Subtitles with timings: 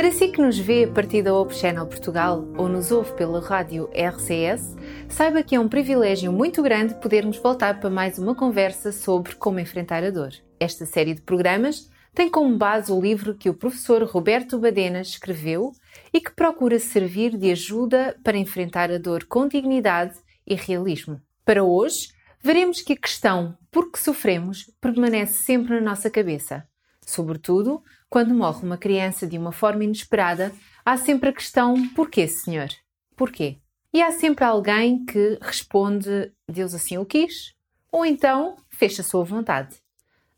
[0.00, 3.38] Para si que nos vê a partir da Hope Channel Portugal ou nos ouve pela
[3.38, 4.74] rádio RCS,
[5.10, 9.60] saiba que é um privilégio muito grande podermos voltar para mais uma conversa sobre como
[9.60, 10.32] enfrentar a dor.
[10.58, 15.70] Esta série de programas tem como base o livro que o professor Roberto Badenas escreveu
[16.14, 20.14] e que procura servir de ajuda para enfrentar a dor com dignidade
[20.46, 21.20] e realismo.
[21.44, 22.08] Para hoje,
[22.42, 26.69] veremos que a questão por que sofremos permanece sempre na nossa cabeça.
[27.10, 30.52] Sobretudo, quando morre uma criança de uma forma inesperada,
[30.84, 32.68] há sempre a questão: porquê, Senhor?
[33.16, 33.58] Porquê?
[33.92, 37.52] E há sempre alguém que responde: Deus assim o quis,
[37.90, 39.82] ou então fez a sua vontade.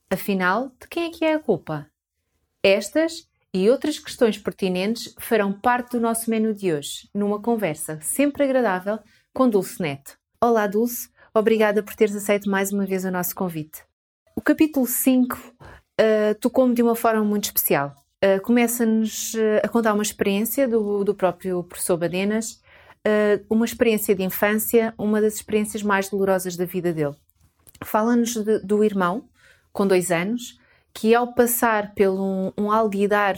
[0.08, 1.86] Afinal, de quem é que é a culpa?
[2.62, 8.44] Estas e outras questões pertinentes farão parte do nosso menu de hoje, numa conversa sempre
[8.44, 8.98] agradável
[9.34, 10.16] com Dulce Neto.
[10.40, 13.84] Olá, Dulce, obrigada por teres aceito mais uma vez o nosso convite.
[14.34, 15.54] O capítulo 5
[16.00, 17.94] uh, tocou-me de uma forma muito especial.
[18.24, 22.60] Uh, Começa-nos uh, a contar uma experiência do, do próprio professor Badenas,
[23.06, 27.16] uh, uma experiência de infância, uma das experiências mais dolorosas da vida dele.
[27.84, 29.28] Fala-nos do irmão,
[29.72, 30.56] com dois anos,
[30.94, 33.36] que ao passar pelo um, um alguidar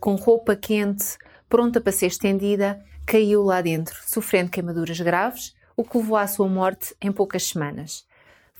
[0.00, 1.16] com roupa quente,
[1.48, 6.48] pronta para ser estendida, caiu lá dentro, sofrendo queimaduras graves, o que levou à sua
[6.48, 8.04] morte em poucas semanas.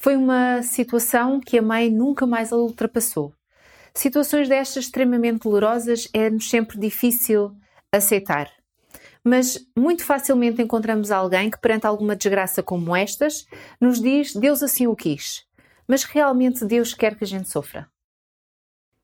[0.03, 3.33] Foi uma situação que a mãe nunca mais a ultrapassou.
[3.95, 7.55] Situações destas extremamente dolorosas é-nos sempre difícil
[7.93, 8.51] aceitar.
[9.23, 13.47] Mas muito facilmente encontramos alguém que, perante alguma desgraça como estas,
[13.81, 15.47] nos diz Deus assim o quis.
[15.87, 17.89] Mas realmente Deus quer que a gente sofra.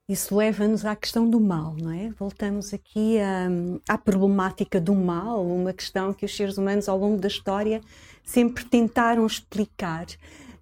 [0.08, 2.10] Isso leva-nos à questão do mal, não é?
[2.18, 7.20] Voltamos aqui à, à, problemática do mal, uma questão que os seres humanos ao longo
[7.20, 7.80] da história
[8.24, 10.06] sempre tentaram explicar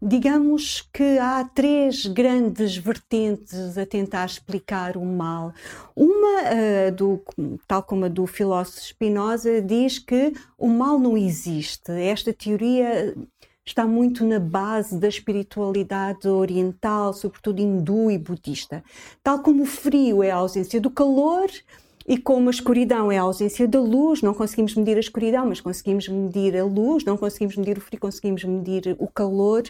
[0.06, 5.52] digamos que há três grandes vertentes a tentar explicar o mal.
[5.96, 7.22] Uma, uh, do,
[7.66, 11.90] tal como a do filósofo Spinoza, diz que o mal não existe.
[11.90, 13.16] Esta teoria
[13.64, 18.84] está muito na base da espiritualidade oriental, sobretudo hindu e budista.
[19.24, 21.50] Tal como o frio é a ausência do calor,
[22.08, 25.61] e como a escuridão é a ausência da luz, não conseguimos medir a escuridão, mas
[25.61, 29.64] conseguimos medir a luz, não conseguimos medir o frio, conseguimos medir o calor.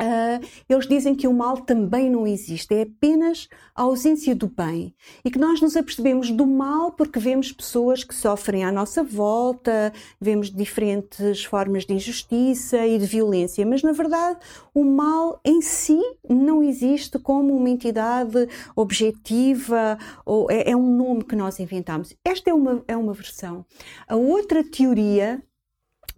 [0.00, 4.94] Uh, eles dizem que o mal também não existe, é apenas a ausência do bem.
[5.24, 9.92] E que nós nos apercebemos do mal porque vemos pessoas que sofrem à nossa volta,
[10.20, 14.38] vemos diferentes formas de injustiça e de violência, mas na verdade
[14.72, 21.24] o mal em si não existe como uma entidade objetiva, ou é, é um nome
[21.24, 22.14] que nós inventamos.
[22.24, 23.66] Esta é uma, é uma versão.
[24.06, 25.42] A outra teoria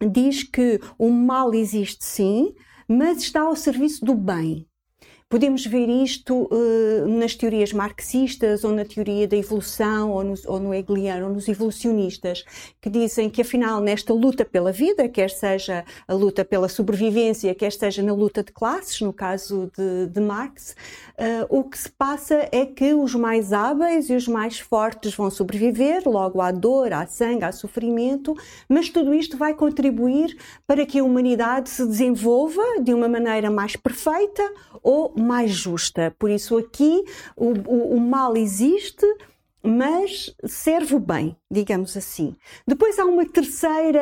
[0.00, 2.54] diz que o mal existe sim,
[2.92, 4.69] mas está ao serviço do bem.
[5.32, 10.58] Podemos ver isto uh, nas teorias marxistas ou na teoria da evolução ou no, ou
[10.58, 12.44] no ou nos evolucionistas,
[12.80, 17.70] que dizem que afinal nesta luta pela vida, quer seja a luta pela sobrevivência, quer
[17.70, 20.74] seja na luta de classes, no caso de, de Marx,
[21.16, 25.30] uh, o que se passa é que os mais hábeis e os mais fortes vão
[25.30, 28.36] sobreviver, logo à dor, à sangue, ao sofrimento,
[28.68, 30.36] mas tudo isto vai contribuir
[30.66, 34.42] para que a humanidade se desenvolva de uma maneira mais perfeita
[34.82, 36.14] ou mais justa.
[36.18, 37.04] Por isso, aqui
[37.36, 39.06] o, o, o mal existe,
[39.62, 42.34] mas serve o bem, digamos assim.
[42.66, 44.00] Depois há uma terceira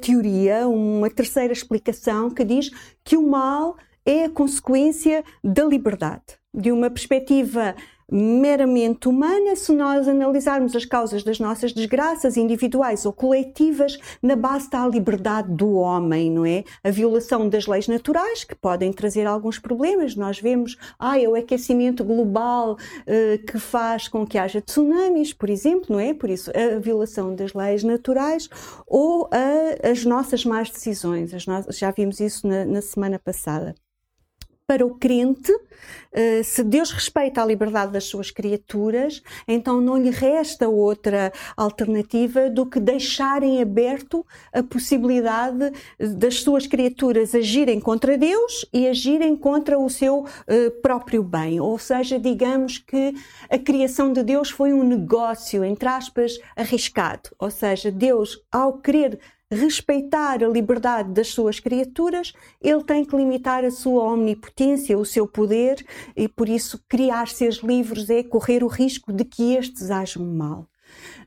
[0.00, 2.70] teoria, uma terceira explicação que diz
[3.02, 6.38] que o mal é a consequência da liberdade.
[6.52, 7.74] De uma perspectiva
[8.10, 14.70] meramente humana se nós analisarmos as causas das nossas desgraças individuais ou coletivas na base
[14.70, 16.64] da liberdade do homem, não é?
[16.82, 20.14] A violação das leis naturais que podem trazer alguns problemas.
[20.14, 25.50] Nós vemos, ah, é o aquecimento global uh, que faz com que haja tsunamis, por
[25.50, 26.14] exemplo, não é?
[26.14, 28.48] Por isso, a violação das leis naturais
[28.86, 31.32] ou a, as nossas más decisões.
[31.46, 31.64] No...
[31.70, 33.74] Já vimos isso na, na semana passada
[34.66, 35.52] para o crente,
[36.10, 42.48] eh, se Deus respeita a liberdade das suas criaturas, então não lhe resta outra alternativa
[42.48, 49.78] do que deixarem aberto a possibilidade das suas criaturas agirem contra Deus e agirem contra
[49.78, 51.60] o seu eh, próprio bem.
[51.60, 53.14] Ou seja, digamos que
[53.50, 57.30] a criação de Deus foi um negócio, entre aspas, arriscado.
[57.38, 59.18] Ou seja, Deus, ao querer
[59.54, 65.26] respeitar a liberdade das suas criaturas, ele tem que limitar a sua omnipotência, o seu
[65.26, 65.84] poder,
[66.16, 70.66] e por isso criar seres livres é correr o risco de que estes ajam mal.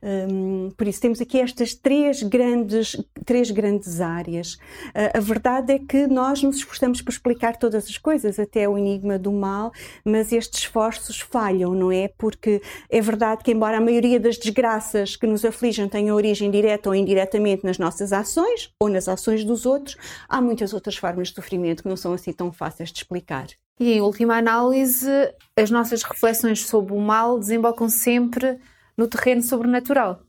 [0.02, 4.54] Um, por isso temos aqui estas três grandes, três grandes áreas.
[4.54, 8.78] Uh, a verdade é que nós nos esforçamos por explicar todas as coisas, até o
[8.78, 9.72] enigma do mal,
[10.04, 12.08] mas estes esforços falham, não é?
[12.16, 16.88] Porque é verdade que, embora a maioria das desgraças que nos afligem tenha origem direta
[16.88, 19.96] ou indiretamente nas nossas ações ou nas ações dos outros,
[20.28, 23.46] há muitas outras formas de sofrimento que não são assim tão fáceis de explicar.
[23.80, 25.08] E em última análise,
[25.56, 28.58] as nossas reflexões sobre o mal desembocam sempre
[28.98, 30.20] no terreno sobrenatural.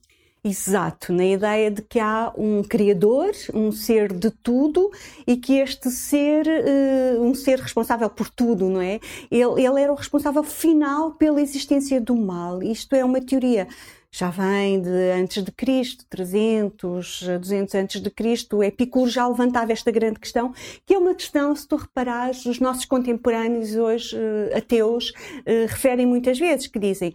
[0.42, 4.90] Exato, na ideia de que há um Criador, um ser de tudo
[5.28, 9.02] e que este ser, uh, um ser responsável por tudo, não é?
[9.30, 12.64] Ele, ele era o responsável final pela existência do mal.
[12.64, 13.68] Isto é uma teoria
[14.12, 19.92] já vem de antes de Cristo, 300, 200 antes de Cristo, Epicuro já levantava esta
[19.92, 20.52] grande questão,
[20.86, 26.08] que é uma questão, se tu reparares, os nossos contemporâneos hoje, uh, ateus, uh, referem
[26.08, 27.14] muitas vezes, que dizem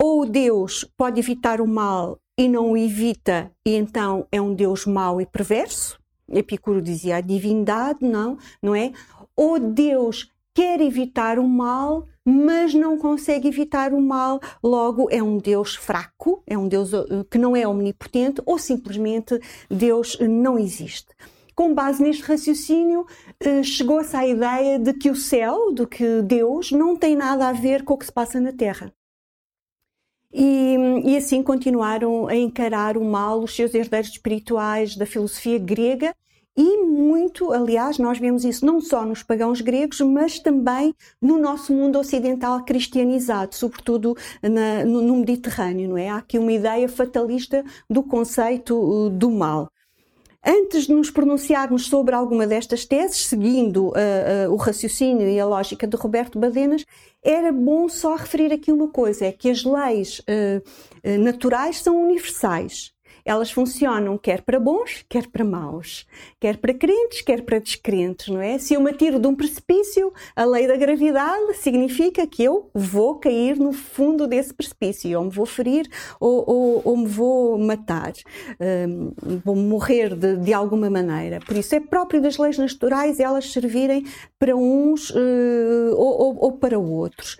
[0.00, 4.86] ou Deus pode evitar o mal e não o evita, e então é um Deus
[4.86, 5.98] mau e perverso.
[6.30, 8.92] Epicuro dizia a divindade, não, não é?
[9.34, 15.38] Ou Deus quer evitar o mal, mas não consegue evitar o mal, logo é um
[15.38, 21.08] Deus fraco, é um Deus eh, que não é omnipotente, ou simplesmente Deus não existe
[21.54, 23.04] com base neste raciocínio,
[23.40, 27.52] eh, chegou-se à ideia de que o céu, de que Deus, não tem nada a
[27.52, 28.94] ver com o que se passa na Terra.
[30.32, 36.14] E, e, assim continuaram a encarar o mal os seus herdeiros espirituais da filosofia grega
[36.60, 40.92] e muito, aliás, nós vemos isso não só nos pagãos gregos, mas também
[41.22, 46.08] no nosso mundo ocidental cristianizado, sobretudo na, no, no Mediterrâneo, não é?
[46.08, 49.70] Há aqui uma ideia fatalista do conceito uh, do mal.
[50.44, 55.44] Antes de nos pronunciarmos sobre alguma destas teses, seguindo uh, uh, o raciocínio e a
[55.44, 56.84] lógica de Roberto Badenas,
[57.22, 62.92] era bom só referir aqui uma coisa: é que as leis uh, naturais são universais
[63.28, 66.06] elas funcionam quer para bons, quer para maus,
[66.40, 68.58] quer para crentes, quer para descrentes, não é?
[68.58, 73.16] Se eu me atiro de um precipício, a lei da gravidade significa que eu vou
[73.16, 75.86] cair no fundo desse precipício, ou me vou ferir,
[76.18, 78.14] ou, ou, ou me vou matar,
[78.88, 79.12] um,
[79.44, 81.38] vou morrer de, de, alguma maneira.
[81.40, 84.06] Por isso é próprio das leis naturais elas servirem
[84.38, 87.36] para uns uh, ou, ou para outros.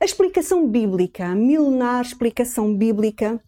[0.00, 3.40] A explicação bíblica, a milenar explicação bíblica,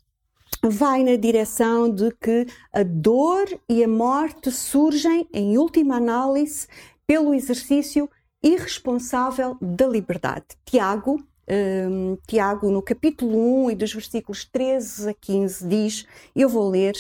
[0.63, 6.67] vai na direção de que a dor e a morte surgem, em última análise,
[7.07, 8.09] pelo exercício
[8.43, 10.47] irresponsável da liberdade.
[10.65, 16.69] Tiago, um, Tiago, no capítulo 1 e dos versículos 13 a 15, diz: Eu vou
[16.69, 16.95] ler.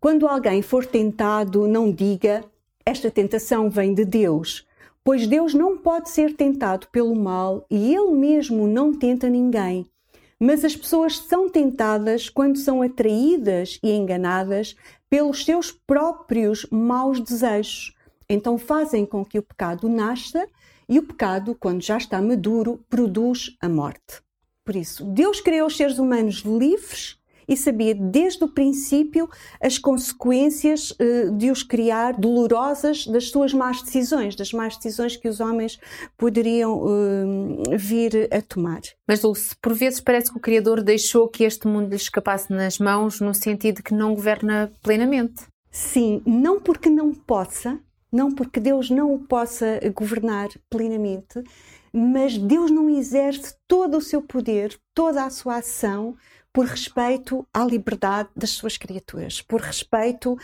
[0.00, 2.44] Quando alguém for tentado, não diga,
[2.86, 4.66] esta tentação vem de Deus,
[5.02, 9.84] pois Deus não pode ser tentado pelo mal e Ele mesmo não tenta ninguém.
[10.40, 14.76] Mas as pessoas são tentadas quando são atraídas e enganadas
[15.10, 17.94] pelos seus próprios maus desejos.
[18.28, 20.46] Então fazem com que o pecado nasça
[20.88, 24.22] e o pecado, quando já está maduro, produz a morte.
[24.64, 27.17] Por isso, Deus criou os seres humanos livres
[27.48, 29.28] e sabia desde o princípio
[29.60, 35.28] as consequências uh, de os criar dolorosas das suas más decisões, das más decisões que
[35.28, 35.80] os homens
[36.16, 38.80] poderiam uh, vir a tomar.
[39.06, 42.78] Mas Dulce, por vezes parece que o Criador deixou que este mundo lhe escapasse nas
[42.78, 45.46] mãos no sentido de que não governa plenamente.
[45.70, 47.78] Sim, não porque não possa,
[48.12, 51.42] não porque Deus não o possa governar plenamente,
[51.92, 56.16] mas Deus não exerce todo o seu poder, toda a sua ação
[56.52, 60.36] por respeito à liberdade das suas criaturas, por respeito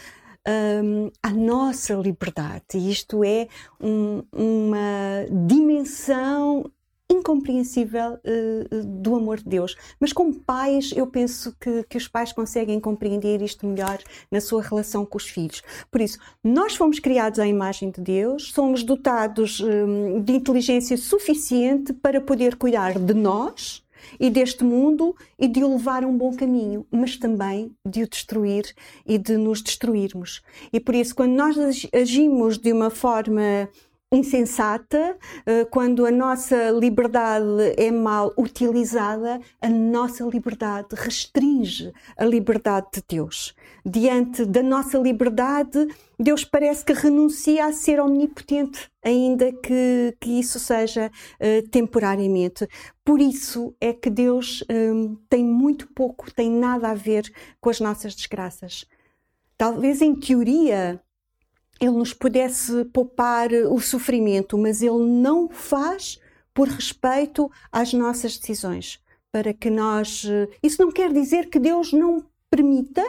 [0.47, 2.65] um, à nossa liberdade.
[2.75, 3.49] E isto é
[3.81, 6.71] um, uma dimensão
[7.11, 9.77] incompreensível uh, do amor de Deus.
[10.01, 13.99] Mas como pais, eu penso que, que os pais conseguem compreender isto melhor
[14.31, 15.63] na sua relação com os filhos.
[15.91, 21.93] Por isso, nós fomos criados à imagem de Deus, somos dotados um, de inteligência suficiente
[21.93, 23.84] para poder cuidar de nós
[24.19, 28.09] e deste mundo e de o levar a um bom caminho, mas também de o
[28.09, 28.75] destruir
[29.07, 30.43] e de nos destruirmos.
[30.73, 31.57] E por isso, quando nós
[31.93, 33.69] agimos de uma forma
[34.15, 35.17] insensata,
[35.47, 43.05] eh, quando a nossa liberdade é mal utilizada, a nossa liberdade restringe a liberdade de
[43.09, 43.55] Deus.
[43.85, 50.59] Diante da nossa liberdade, Deus parece que renuncia a ser omnipotente, ainda que, que isso
[50.59, 52.69] seja uh, temporariamente.
[53.05, 57.31] Por isso é que Deus um, tem muito pouco, tem nada a ver
[57.61, 58.87] com as nossas desgraças.
[59.57, 61.01] Talvez em teoria
[61.81, 66.21] ele nos pudesse poupar o sofrimento, mas ele não faz
[66.53, 69.03] por respeito às nossas decisões.
[69.33, 70.25] para que nós.
[70.63, 73.03] Isso não quer dizer que Deus não permita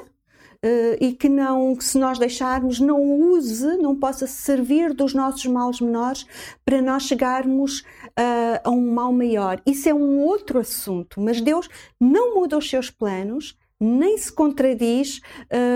[0.63, 5.79] Uh, e que não, se nós deixarmos, não use, não possa servir dos nossos males
[5.79, 6.25] menores
[6.65, 7.83] para nós chegarmos
[8.63, 9.61] a um mal maior.
[9.63, 11.69] Isso é um outro assunto, mas Deus
[11.99, 15.21] não muda os seus planos, nem se contradiz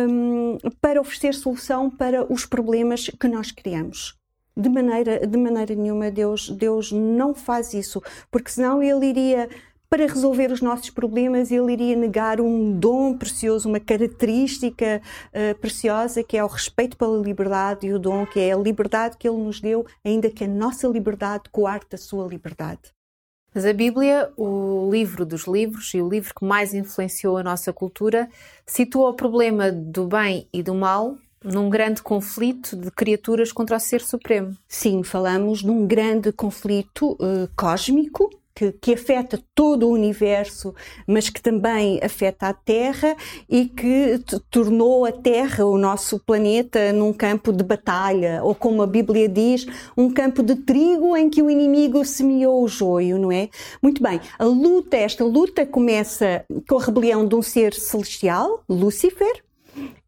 [0.10, 4.18] um, para oferecer solução para os problemas que nós criamos.
[4.56, 9.50] De maneira, de maneira nenhuma, Deus, Deus não faz isso, porque senão Ele iria
[9.89, 15.01] para resolver os nossos problemas, ele iria negar um dom precioso, uma característica
[15.34, 19.18] uh, preciosa que é o respeito pela liberdade e o dom que é a liberdade
[19.18, 22.94] que ele nos deu, ainda que a nossa liberdade coarte a sua liberdade.
[23.53, 27.74] Mas a Bíblia, o livro dos livros e o livro que mais influenciou a nossa
[27.74, 28.29] cultura,
[28.65, 33.79] situa o problema do bem e do mal num grande conflito de criaturas contra o
[33.79, 34.56] Ser Supremo.
[34.68, 40.74] Sim, falamos num grande conflito uh, cósmico que, que, afeta todo o universo,
[41.08, 43.15] mas que também afeta a Terra
[43.50, 48.88] e que tornou a Terra, o nosso planeta, num campo de batalha, ou como a
[48.88, 49.65] Bíblia diz,
[49.96, 53.50] um campo de trigo em que o inimigo semeou o joio, não é?
[53.82, 59.44] Muito bem, a luta, esta luta começa com a rebelião de um ser celestial, Lúcifer,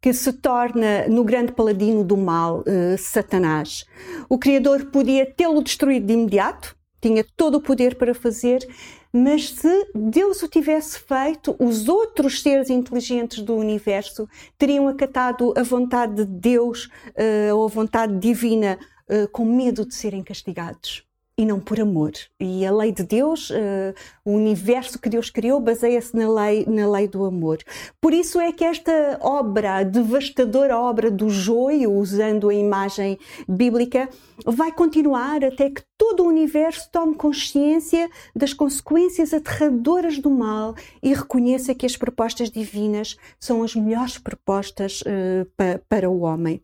[0.01, 3.85] que se torna no grande paladino do mal, uh, Satanás.
[4.27, 8.65] O Criador podia tê-lo destruído de imediato, tinha todo o poder para fazer,
[9.11, 15.63] mas se Deus o tivesse feito, os outros seres inteligentes do universo teriam acatado a
[15.63, 18.77] vontade de Deus uh, ou a vontade divina
[19.09, 21.10] uh, com medo de serem castigados
[21.41, 22.11] e não por amor.
[22.39, 26.87] E a lei de Deus, uh, o universo que Deus criou, baseia-se na lei, na
[26.87, 27.57] lei do amor.
[27.99, 33.17] Por isso é que esta obra, a devastadora obra do joio, usando a imagem
[33.49, 34.07] bíblica,
[34.45, 41.11] vai continuar até que todo o universo tome consciência das consequências aterradoras do mal e
[41.11, 46.61] reconheça que as propostas divinas são as melhores propostas uh, pa, para o homem.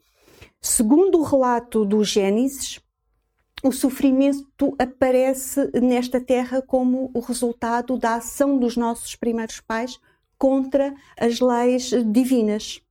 [0.61, 2.79] Segundo o relato do Gênesis,
[3.67, 9.99] o sofrimento aparece nesta terra como o resultado da ação dos nossos primeiros pais
[10.37, 12.81] contra as leis divinas,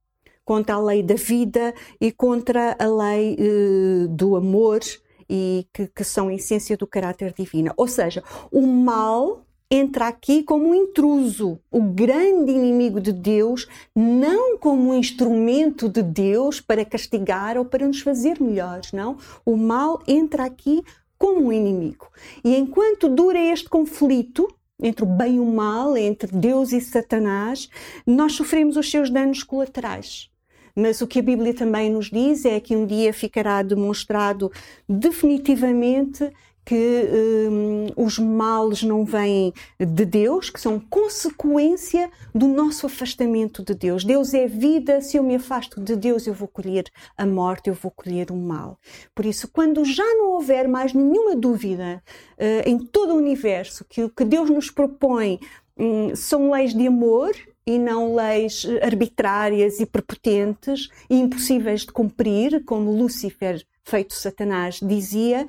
[0.45, 4.81] contra a lei da vida e contra a lei eh, do amor
[5.29, 7.73] e que, que são a essência do caráter divino.
[7.77, 14.57] Ou seja, o mal entra aqui como um intruso, o grande inimigo de Deus, não
[14.59, 19.17] como um instrumento de Deus para castigar ou para nos fazer melhores, não.
[19.45, 20.83] O mal entra aqui
[21.19, 22.09] como um inimigo.
[22.45, 24.49] E enquanto dura este conflito,
[24.81, 27.69] entre o bem e o mal, entre Deus e Satanás,
[28.07, 30.31] nós sofremos os seus danos colaterais.
[30.75, 34.53] Mas o que a Bíblia também nos diz é que um dia ficará demonstrado
[34.87, 36.31] definitivamente
[36.67, 37.09] que
[37.49, 44.03] um, os males não vêm de Deus, que são consequência do nosso afastamento de Deus.
[44.05, 47.75] Deus é vida, se eu me afasto de Deus, eu vou colher a morte, eu
[47.75, 48.81] vou colher o mal.
[49.15, 52.03] Por isso, quando já não houver mais nenhuma dúvida
[52.37, 55.39] uh, em todo o universo que o que Deus nos propõe
[55.79, 57.33] um, são leis de amor
[57.67, 65.47] e não leis arbitrárias e prepotentes e impossíveis de cumprir, como Lúcifer feito Satanás dizia,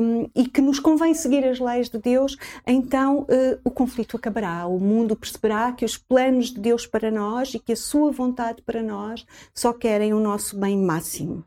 [0.00, 2.36] um, e que nos convém seguir as leis de Deus,
[2.66, 4.66] então uh, o conflito acabará.
[4.66, 8.62] O mundo perceberá que os planos de Deus para nós e que a sua vontade
[8.62, 11.44] para nós só querem o nosso bem máximo.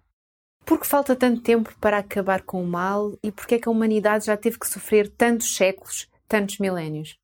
[0.66, 3.68] Por que falta tanto tempo para acabar com o mal e por que é que
[3.68, 7.18] a humanidade já teve que sofrer tantos séculos, tantos milénios?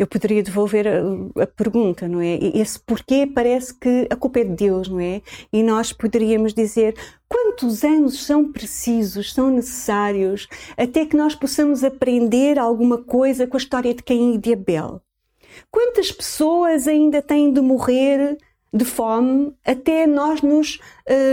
[0.00, 2.38] Eu poderia devolver a, a, pergunta, não é?
[2.54, 5.20] Esse porquê parece que a culpa é de Deus, não é?
[5.52, 6.94] E nós poderíamos dizer
[7.28, 13.60] quantos anos são precisos, são necessários, até que nós possamos aprender alguma coisa com a
[13.60, 15.02] história de Caim e de Abel?
[15.70, 18.38] Quantas pessoas ainda têm de morrer
[18.72, 20.78] de fome até nós nos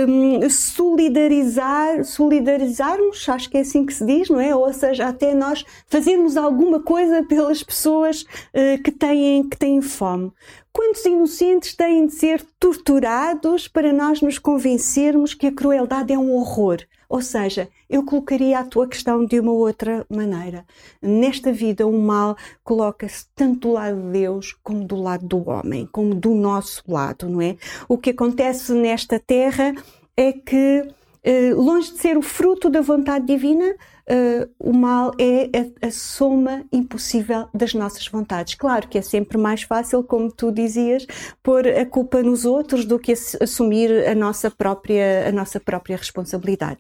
[0.08, 4.56] um, solidarizar, solidarizarmos, acho que é assim que se diz, não é?
[4.56, 10.32] Ou seja, até nós fazermos alguma coisa pelas pessoas uh, que, têm, que têm fome.
[10.74, 16.34] Quantos inocentes têm de ser torturados para nós nos convencermos que a crueldade é um
[16.34, 16.78] horror?
[17.10, 20.66] Ou seja, eu colocaria a tua questão de uma outra maneira.
[21.02, 25.88] Nesta vida, o mal coloca-se tanto do lado de Deus como do lado do homem,
[25.92, 27.56] como do nosso lado, não é?
[27.88, 29.74] O que acontece nesta terra
[30.16, 30.88] é que,
[31.24, 33.76] eh, longe de ser o fruto da vontade divina,
[34.10, 35.50] Uh, o mal é
[35.84, 38.56] a, a, soma impossível das nossas vontades.
[38.56, 41.06] Claro que é sempre mais fácil, como tu dizias,
[41.44, 46.80] pôr a culpa nos outros do que assumir a nossa própria, a nossa própria responsabilidade.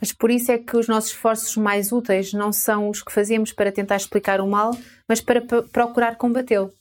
[0.00, 3.52] Mas por isso é que os nossos esforços mais úteis não são os que fazemos
[3.52, 4.70] para tentar explicar o mal,
[5.08, 6.72] mas para procurar combatê-lo.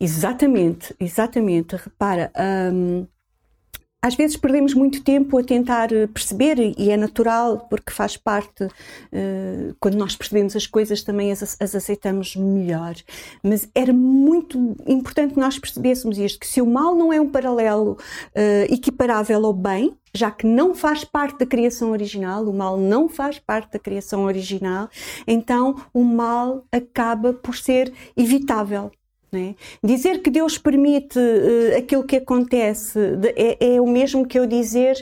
[0.00, 1.76] Exatamente, exatamente.
[1.76, 2.32] Repara,
[2.72, 3.06] hum,
[4.04, 8.64] às vezes perdemos muito tempo a tentar eh, perceber, e é natural, porque faz parte,
[8.64, 12.94] uh, quando nós percebemos as coisas, também as, as, aceitamos melhor.
[13.42, 17.92] Mas era muito importante nós percebêssemos isto: que se o mal não é um paralelo
[17.92, 23.08] uh, equiparável ao bem, já que não faz parte da criação original, o mal não
[23.08, 24.88] faz parte da criação original,
[25.26, 28.90] então o mal acaba por ser evitável.
[29.32, 29.54] É?
[29.82, 32.96] Dizer que Deus permite uh, aquilo que acontece
[33.34, 34.94] é, é, o mesmo que eu dizer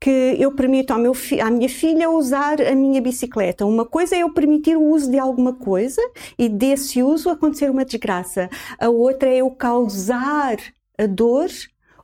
[0.00, 3.64] que eu permito ao meu à minha filha usar a minha bicicleta.
[3.64, 6.02] Uma coisa é eu permitir o uso de alguma coisa
[6.36, 8.50] e desse uso acontecer uma desgraça.
[8.78, 10.56] A outra é eu causar
[10.98, 11.48] a dor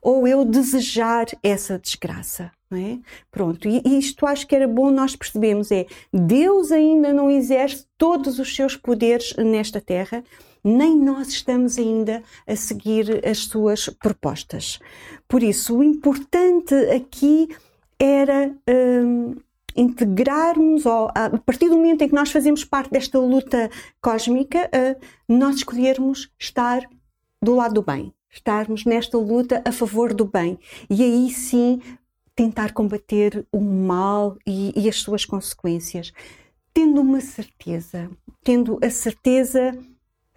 [0.03, 2.51] ou eu desejar essa desgraça.
[2.75, 2.99] É?
[3.31, 8.39] Pronto, e isto acho que era bom nós percebemos é Deus ainda não exerce todos
[8.39, 10.25] os seus poderes nesta terra,
[10.65, 14.81] nem nós estamos ainda a seguir as suas propostas.
[15.29, 17.49] Por isso, o importante aqui
[17.99, 19.37] era hum,
[19.77, 24.71] integrarmos, ou, a partir do momento em que nós fazemos parte desta luta cósmica,
[25.29, 26.83] nós escolhermos estar
[27.43, 30.59] do lado do bem, estarmos nesta luta a favor do bem.
[30.89, 31.81] E aí sim
[32.35, 36.13] tentar combater o mal e, e as suas consequências,
[36.73, 38.11] tendo uma certeza,
[38.43, 39.79] tendo a certeza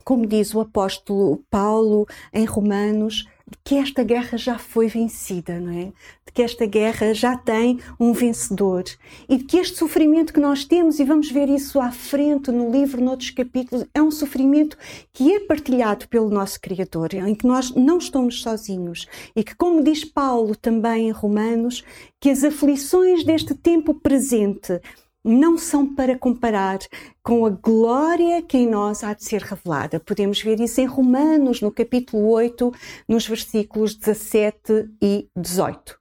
[0.06, 5.72] como diz o apóstolo Paulo em Romanos, de que esta guerra já foi vencida, não
[5.72, 5.86] é?
[6.26, 8.84] De que esta guerra já tem um vencedor
[9.30, 12.72] e de que este sofrimento que nós temos, e vamos ver isso à frente no
[12.72, 14.76] livro, noutros capítulos, é um sofrimento
[15.14, 19.84] que é partilhado pelo nosso Criador, em que nós não estamos sozinhos e que, como
[19.84, 21.84] diz Paulo também em Romanos,
[22.20, 24.82] que as aflições deste tempo presente
[25.26, 26.78] não são para comparar
[27.24, 30.00] com a glória que em nós há de ser revelada.
[30.00, 32.72] Podemos ver isso em Romanos, no capítulo 8,
[33.08, 36.00] nos versículos 17 e 18.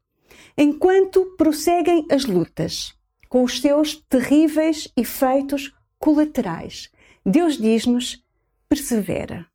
[0.58, 2.94] Enquanto prosseguem as lutas,
[3.30, 6.90] com os seus terríveis efeitos colaterais,
[7.24, 8.22] Deus diz-nos:
[8.68, 9.46] persevera,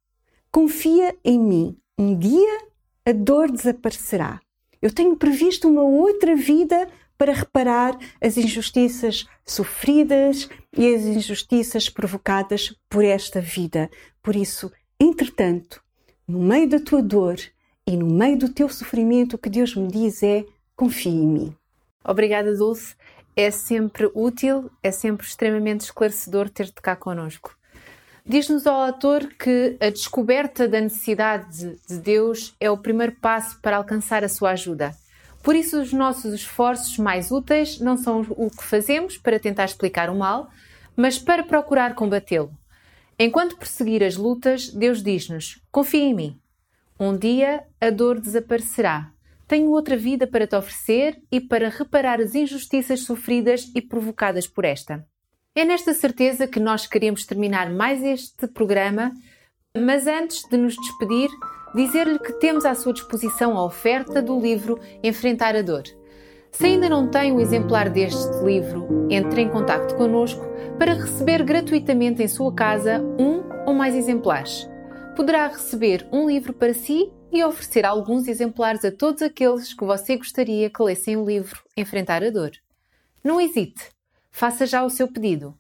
[0.52, 1.78] confia em mim.
[1.96, 2.58] Um dia
[3.06, 4.40] a dor desaparecerá.
[4.82, 6.88] Eu tenho previsto uma outra vida
[7.20, 13.90] para reparar as injustiças sofridas e as injustiças provocadas por esta vida.
[14.24, 15.84] Por isso, entretanto,
[16.26, 17.36] no meio da tua dor
[17.86, 20.46] e no meio do teu sofrimento, o que Deus me diz é:
[20.78, 21.56] confie em mim.
[22.06, 22.96] Obrigada, Dulce.
[23.36, 27.54] É sempre útil, é sempre extremamente esclarecedor ter-te cá connosco.
[28.26, 33.76] Diz-nos ao autor que a descoberta da necessidade de Deus é o primeiro passo para
[33.76, 34.96] alcançar a sua ajuda.
[35.42, 40.10] Por isso, os nossos esforços mais úteis não são o que fazemos para tentar explicar
[40.10, 40.50] o mal,
[40.96, 42.52] mas para procurar combatê-lo.
[43.18, 46.40] Enquanto prosseguir as lutas, Deus diz-nos: Confia em mim.
[47.00, 49.12] Um dia a dor desaparecerá.
[49.48, 54.64] Tenho outra vida para te oferecer e para reparar as injustiças sofridas e provocadas por
[54.64, 55.08] esta.
[55.56, 59.12] É nesta certeza que nós queremos terminar mais este programa,
[59.76, 61.30] mas antes de nos despedir,
[61.74, 65.84] dizer-lhe que temos à sua disposição a oferta do livro Enfrentar a Dor.
[66.52, 70.44] Se ainda não tem um exemplar deste livro, entre em contato connosco
[70.78, 74.68] para receber gratuitamente em sua casa um ou mais exemplares.
[75.16, 80.18] Poderá receber um livro para si e oferecer alguns exemplares a todos aqueles que você
[80.18, 82.52] gostaria que lessem o livro Enfrentar a Dor.
[83.24, 83.90] Não hesite,
[84.32, 85.56] faça já o seu pedido.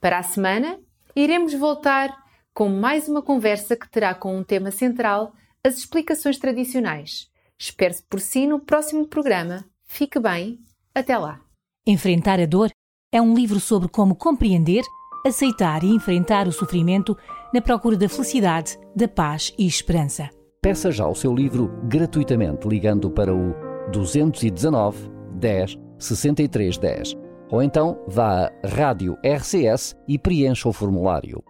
[0.00, 0.78] Para a semana,
[1.16, 2.14] iremos voltar
[2.52, 5.32] com mais uma conversa que terá como um tema central
[5.64, 7.28] as explicações tradicionais.
[7.58, 9.64] Espero-se por si no próximo programa.
[9.86, 10.58] Fique bem.
[10.94, 11.40] Até lá.
[11.86, 12.70] Enfrentar a Dor
[13.10, 14.82] é um livro sobre como compreender,
[15.26, 17.16] aceitar e enfrentar o sofrimento
[17.52, 20.28] na procura da felicidade, da paz e esperança.
[20.60, 23.54] Peça já o seu livro gratuitamente ligando para o
[23.90, 27.16] 219 10 63 10
[27.50, 31.42] ou então vá à Rádio RCS e preencha o formulário.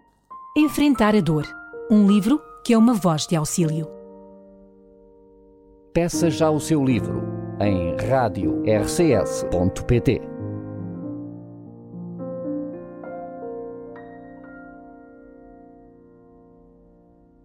[0.56, 1.46] Enfrentar a Dor,
[1.90, 4.03] um livro que é uma voz de auxílio.
[5.94, 7.22] Peça já o seu livro
[7.60, 9.14] em radiorcs.pt.